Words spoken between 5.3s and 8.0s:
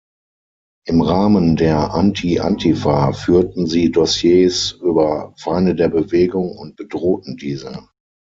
„Feinde der Bewegung“ und bedrohten diese.